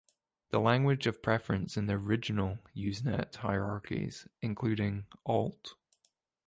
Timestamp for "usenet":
2.75-3.35